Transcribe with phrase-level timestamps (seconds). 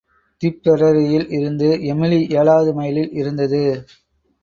[0.41, 3.63] திப்பெரரியில் இருந்து எமிலி ஏழாவது மைலில் இருந்தது.